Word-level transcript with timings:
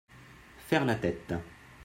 Faire 0.65 0.83
la 0.85 0.95
tête. 0.95 1.35